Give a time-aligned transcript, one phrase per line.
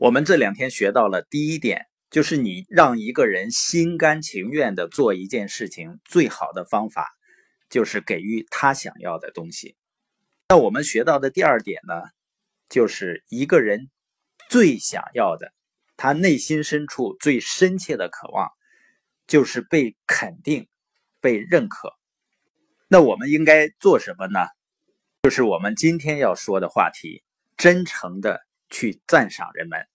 [0.00, 7.10] 我们这两天学到了第一点，就是你让一个人心甘情愿的做一件事情，最好的方法
[7.68, 9.76] 就是给予他想要的东西。
[10.48, 12.00] 那我们学到的第二点呢，
[12.70, 13.90] 就是一个人
[14.48, 15.52] 最想要的，
[15.98, 18.48] 他内心深处最深切的渴望，
[19.26, 20.66] 就是被肯定、
[21.20, 21.92] 被认可。
[22.88, 24.40] 那我们应该做什么呢？
[25.24, 27.22] 就是我们今天要说的话题：
[27.58, 28.40] 真诚的
[28.70, 29.86] 去赞赏人们。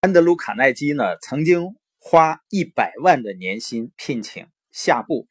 [0.00, 5.28] 安德鲁·卡耐基呢，曾经花一百万的年薪聘请夏布，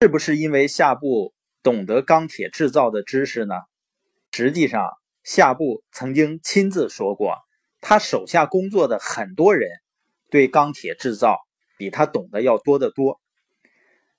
[0.00, 3.54] 是不是因为夏布懂得钢铁制造的知识呢？
[4.32, 4.90] 实际上，
[5.22, 7.36] 夏布曾经亲自说过，
[7.80, 9.70] 他手下工作的很多人
[10.28, 11.38] 对钢铁制造
[11.76, 13.20] 比他懂得要多得多。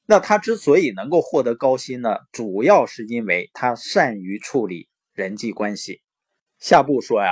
[0.05, 6.01] 那他之所以能够获得高薪呢，主要是因为他善于处理人际关系。
[6.59, 7.31] 夏布说呀。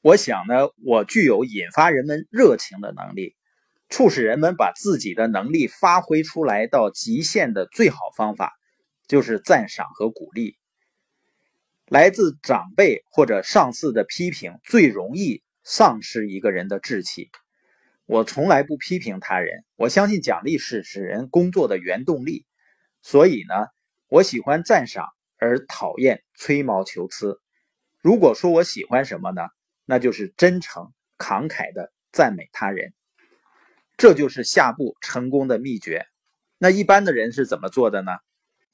[0.00, 3.34] 我想呢，我具有引发人们热情的能力，
[3.88, 8.52] 促使人们把自己的能力发挥出来到极限的最好方法，
[9.08, 10.56] 就是赞赏和鼓励。
[11.86, 17.28] 来自长辈或者上司的批评，最容易丧失一个人的志气。
[18.06, 22.46] 我从来不批评他人，我相信奖励是使人工作的原动力。
[23.02, 23.66] 所以呢，
[24.08, 25.06] 我喜欢赞赏，
[25.38, 27.40] 而讨厌吹毛求疵。
[28.00, 29.42] 如果说我喜欢什么呢？
[29.90, 32.92] 那就是真诚慷慨的赞美他人，
[33.96, 36.04] 这就是下步成功的秘诀。
[36.58, 38.12] 那一般的人是怎么做的呢？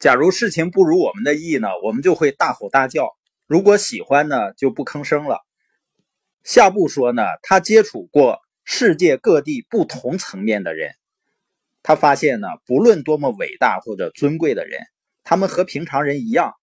[0.01, 3.05] 假如事情不如我们的意呢，我们就会大吼大叫；
[3.47, 5.39] 如果喜欢呢，就不吭声了。
[6.43, 10.97] 下步说呢，他接触过世界各地不同层面的人，
[11.85, 14.81] 他发现呢，不论多么伟大或者尊贵的人，
[15.23, 16.55] 他们和平常人一样，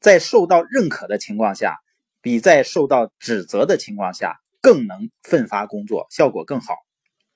[0.00, 1.76] 在受到认可的情况下。
[2.22, 6.74] 比在受到指责的情况下更能奋发工作，效果更好。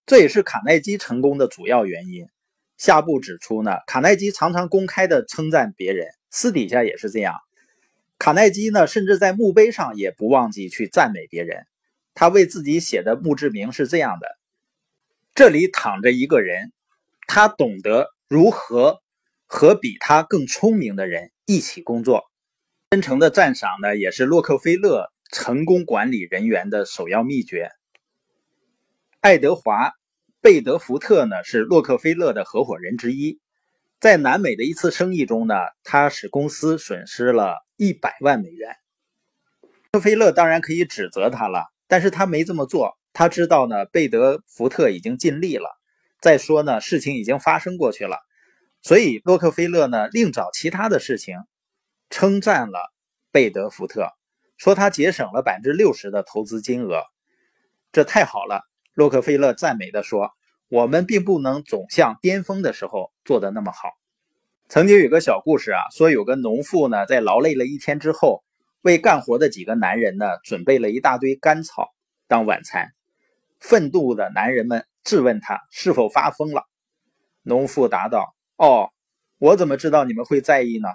[0.07, 2.29] 这也是卡耐基成功的主要原因。
[2.77, 7.37] 下部指出呢，卡耐基常常公开的称赞别人，私底下也是这样。
[8.19, 11.67] 卡耐基呢，甚至在墓碑上也不忘记去赞美别人。
[12.15, 14.27] 他为自己写的墓志铭是这样的：
[15.35, 16.73] 这里躺着一个人，
[17.27, 19.01] 他懂得如何
[19.47, 22.25] 和比他更聪明的人一起工作。
[22.95, 27.73] 真诚的赞赏呢，也是洛克菲勒成功管理人员的首要秘诀。
[29.21, 29.89] 爱德华·
[30.41, 33.41] 贝德福特呢，是洛克菲勒的合伙人之一。
[33.99, 38.77] 在南美的一次生意中呢，他使公司损失了一百万美元。
[39.91, 42.97] 洛克菲勒当然可以指责他了，但是他没这么做。
[43.13, 45.69] 他知道呢，贝德福特已经尽力了。
[46.21, 48.19] 再说呢，事情已经发生过去了，
[48.83, 51.39] 所以洛克菲勒呢，另找其他的事情。
[52.11, 52.93] 称赞了
[53.31, 54.09] 贝德福特，
[54.57, 57.03] 说他节省了百分之六十的投资金额，
[57.93, 58.63] 这太好了。
[58.93, 60.31] 洛克菲勒赞美地说
[60.71, 63.91] ：“我们并不能总像巅峰的时候做的那么好。”
[64.69, 68.45] 曾经有个小故事啊，说有个农妇呢，在劳累了一天之后，
[68.83, 71.93] 为干活的几个男人呢，准备了一大堆干草
[72.29, 72.93] 当晚餐。
[73.59, 76.65] 愤怒的男人们质问他是否发疯了。
[77.43, 78.91] 农妇答道：“哦，
[79.39, 80.89] 我怎么知道你们会在意呢？”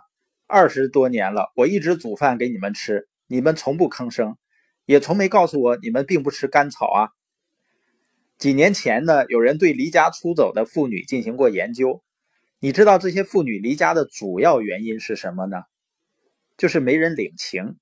[0.52, 4.36] 二十多年了，我一直煮饭给你们吃，你们从不吭声，
[4.88, 7.10] 也从没告诉我你们并不吃甘草啊。
[8.40, 12.02] 几年前呢，有人对离家出走的妇女进行过研究，
[12.60, 15.58] 你知道这些妇女离家的主要原因是什么呢？
[16.58, 17.78] 就是没人领情。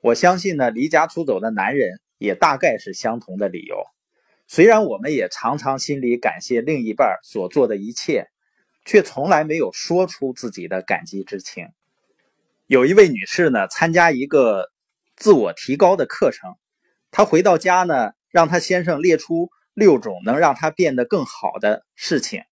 [0.00, 3.76] 我相信呢，离家出走的男人也大概是相同的理由。
[4.46, 8.26] 虽然我们也常常心里感谢另一半所做的一切。
[8.86, 11.68] 却从来没有说出自己的感激之情。
[12.66, 14.70] 有一位女士呢，参加一个
[15.16, 16.54] 自我提高的课程，
[17.10, 22.42] 她回到家呢，让她先生列出六种能让她变得更好的事情。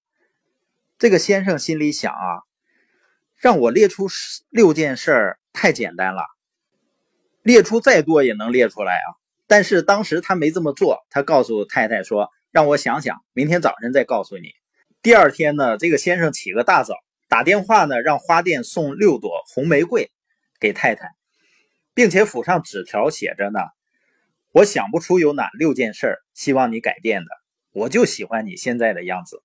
[0.99, 2.43] 这个先生心里想啊，
[3.37, 4.09] 让我列出
[4.51, 6.23] 六件事儿太简单了，
[7.43, 9.07] 列出再多也能列出来啊。
[9.47, 14.49] 但是当时他没这么做，他告诉太太说：“让我想想，明天早晨再告诉你。”
[15.05, 16.95] 第二天呢，这个先生起个大早，
[17.29, 20.11] 打电话呢，让花店送六朵红玫瑰
[20.59, 21.11] 给太太，
[21.93, 23.61] 并且附上纸条，写着呢
[24.51, 27.27] ：“我想不出有哪六件事儿希望你改变的，
[27.73, 29.43] 我就喜欢你现在的样子。”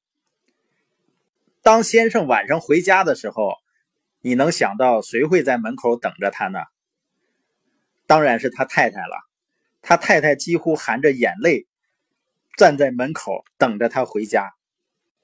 [1.62, 3.58] 当先生晚上回家的时候，
[4.22, 6.60] 你能想到谁会在门口等着他呢？
[8.08, 9.18] 当然是他太太了。
[9.82, 11.68] 他太太几乎含着眼泪
[12.56, 14.54] 站在门口等着他回家。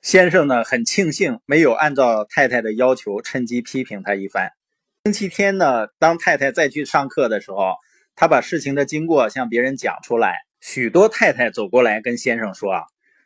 [0.06, 4.52] 先生呢，很庆幸没有按照太太的要求，趁机批评他一番。
[5.04, 7.74] 星期天呢，当太太再去上课的时候，
[8.16, 12.84] 他把事情的经过向别人讲出来，许多太太走过来跟先生说啊，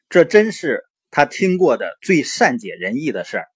[0.07, 3.47] 这真是他听过的最善解人意的事儿。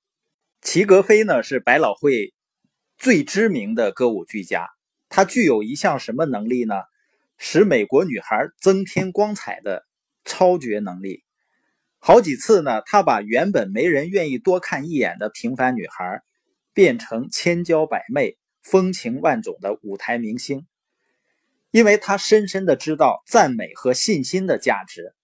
[0.62, 2.34] 齐格飞呢是百老汇
[2.98, 4.68] 最知名的歌舞剧家，
[5.08, 6.76] 他具有一项什么能力呢？
[7.38, 9.86] 使美国女孩增添光彩的
[10.26, 11.24] 超绝能力。
[12.06, 16.22] 好几次呢，他把原本没人愿意多看一眼的平凡女孩，
[16.74, 20.68] 变成千娇百媚、风情万种的舞台明星。
[21.72, 25.16] 因为他深深的知道赞美和信心的价值，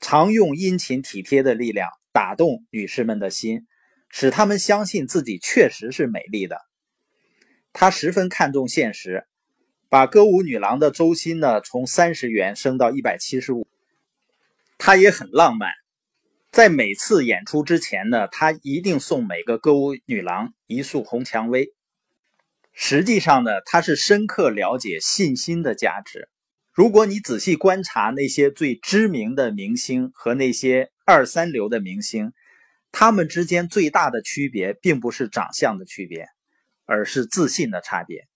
[0.00, 3.66] 常用殷勤体贴的力量打动女士们的心，
[4.08, 6.56] 使她们相信自己确实是美丽的。
[7.74, 9.26] 他十分看重现实，
[9.90, 13.68] 把歌舞女郎的周薪呢从三十元升到一百七十五。
[14.82, 15.70] 他也很浪漫，
[16.50, 21.74] 在每次演出之前呢，他一定送每个歌舞女郎一束红蔷薇。
[22.72, 26.30] 实际上呢，他是深刻了解信心的价值。
[26.72, 32.32] 如果你仔细观察那些最知名的明星和那些二三流的明星，
[32.90, 36.26] 他们之间最大的区别并不是长相的区别，
[36.86, 38.26] 而是自信的差别。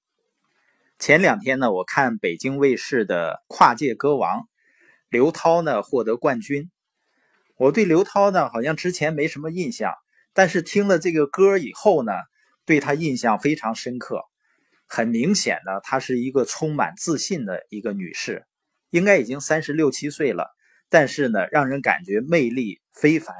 [0.98, 4.40] 前两天呢，我看北京卫视的《跨界歌王》，
[5.14, 6.72] 刘涛呢获得冠军。
[7.56, 9.94] 我对刘涛呢好像之前没什么印象，
[10.32, 12.10] 但是听了这个歌以后呢，
[12.66, 14.22] 对他印象非常深刻。
[14.88, 18.44] 很明显呢，她是一个充满自信的一个女士，
[18.90, 20.50] 应该已经三十六七岁了，
[20.88, 23.36] 但是呢，让人感觉魅力非凡。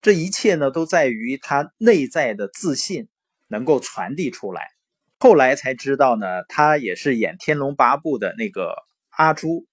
[0.00, 3.08] 这一切呢，都在于她内在的自信
[3.46, 4.66] 能够传递出来。
[5.20, 8.74] 后来才知道呢，她也是演《天龙八部》的那个
[9.10, 9.68] 阿朱。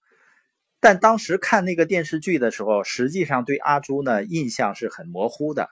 [0.81, 5.69] 但当时看那个电视剧的时候，实际上对阿朱呢印象是很模糊的，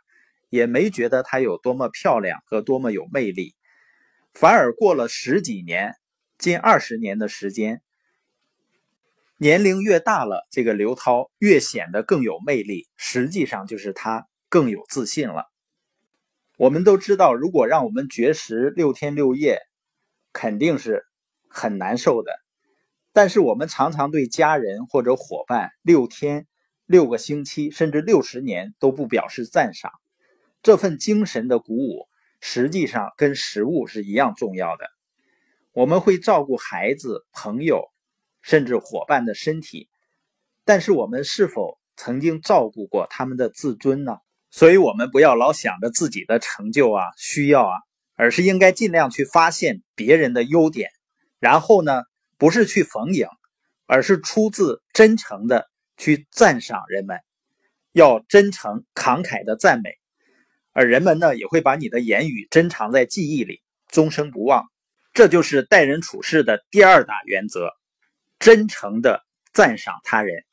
[0.50, 3.56] 也没觉得她有多么漂亮和多么有魅力。
[4.33, 5.95] 反而过了十几年，
[6.38, 7.81] 近二十年的时间，
[9.38, 12.88] 年龄越大了，这个刘涛越显得更有魅力。
[12.98, 15.45] 实际上就是她更有自信了。
[16.57, 19.60] 我们都知道，如果让我们绝食六天六夜，
[20.33, 21.06] 肯定是
[21.50, 22.31] 很难受的。
[23.18, 26.46] 但是我们常常对家人或者伙伴六天、
[26.86, 29.92] 六个星期，甚至六十年都不表示赞赏，
[30.62, 32.08] 这份精神的鼓舞。
[32.42, 34.86] 实际上跟食物是一样重要的。
[35.72, 37.86] 我们会照顾孩子、朋友，
[38.44, 39.90] 甚至伙伴的身体，
[40.63, 44.18] 但是我们是否曾经照顾过他们的自尊呢？
[44.52, 47.74] 所以，我们不要老想着自己的成就啊、需要啊，
[48.13, 50.92] 而是应该尽量去发现别人的优点，
[51.40, 52.04] 然后呢，
[52.38, 53.28] 不是去逢迎，
[53.86, 57.19] 而是出自真诚的去赞赏人们，
[57.92, 59.92] 要真诚慷慨的赞美。
[60.72, 64.66] 而人们呢，也会把你的言语珍藏在记忆里，终生不忘。
[65.13, 67.72] 这就是待人处事的第二大原则：
[68.38, 70.44] 真诚的赞赏他人。